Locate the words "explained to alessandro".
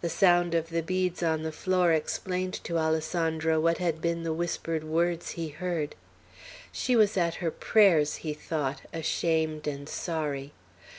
1.92-3.60